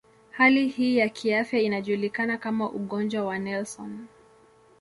Hali 0.31 0.67
hii 0.67 0.97
ya 0.97 1.09
kiafya 1.09 1.59
inajulikana 1.61 2.37
kama 2.37 2.69
ugonjwa 2.69 3.25
wa 3.25 3.39
Nelson. 3.39 4.07